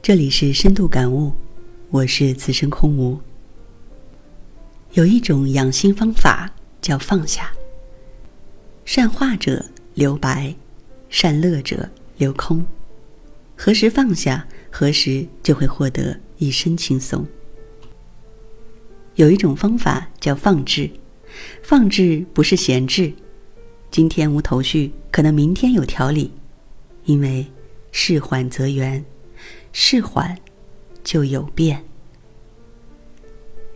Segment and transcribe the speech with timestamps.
[0.00, 1.32] 这里是深度感悟，
[1.90, 3.18] 我是此生空无。
[4.92, 6.50] 有一种养心方法
[6.80, 7.52] 叫放下。
[8.86, 9.62] 善化者
[9.94, 10.54] 留白，
[11.10, 12.64] 善乐者留空。
[13.54, 17.26] 何时放下，何时就会获得一身轻松。
[19.16, 20.88] 有一种方法叫放置，
[21.62, 23.12] 放置不是闲置。
[23.90, 26.32] 今天无头绪，可能明天有条理，
[27.04, 27.44] 因为
[27.92, 29.04] 事缓则圆。
[29.72, 30.36] 事缓，
[31.04, 31.84] 就有变。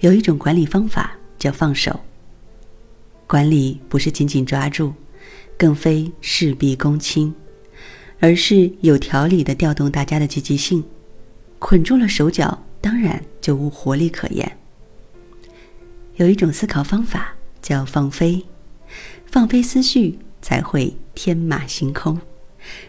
[0.00, 2.00] 有一种管理方法叫放手。
[3.26, 4.92] 管理不是紧紧抓住，
[5.56, 7.34] 更非事必躬亲，
[8.20, 10.84] 而是有条理的调动大家的积极性。
[11.58, 14.58] 捆住了手脚，当然就无活力可言。
[16.16, 18.44] 有一种思考方法叫放飞，
[19.24, 22.20] 放飞思绪才会天马行空，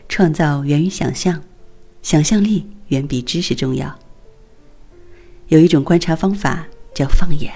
[0.10, 1.42] 创造源于想象，
[2.04, 2.68] 想象力。
[2.90, 3.98] 远比知识重要。
[5.48, 7.52] 有一种观察方法叫放眼，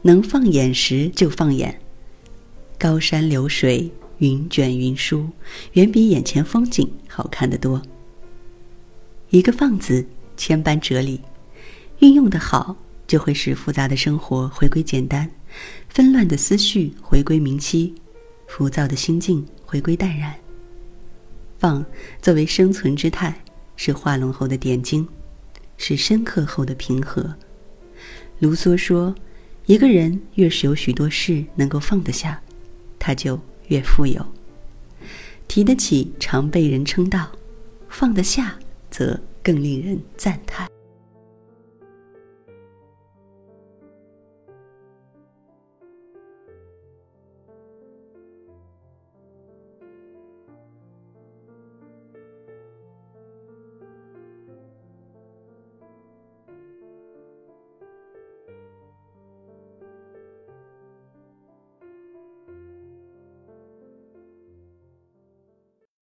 [0.00, 1.78] 能放眼时就放眼。
[2.78, 5.28] 高山流水，云卷云舒，
[5.72, 7.82] 远比眼前风景好看得多。
[9.28, 10.06] 一个“放”字，
[10.38, 11.20] 千般哲理，
[11.98, 12.74] 运用的好，
[13.06, 15.30] 就会使复杂的生活回归简单，
[15.90, 17.94] 纷乱的思绪回归明晰，
[18.46, 20.34] 浮躁的心境回归淡然。
[21.64, 21.82] 放，
[22.20, 23.34] 作为生存之态。
[23.74, 25.08] 是画龙后的点睛，
[25.78, 27.34] 是深刻后的平和。
[28.40, 29.14] 卢梭说
[29.64, 32.38] ：“一个人越是有许多事能够放得下，
[32.98, 34.22] 他就越富有。
[35.48, 37.32] 提得起，常被人称道；
[37.88, 38.58] 放得下，
[38.90, 40.68] 则更令人赞叹。”